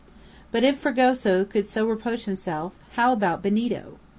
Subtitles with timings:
[0.51, 3.99] But if Fragoso could so reproach himself, how about Benito?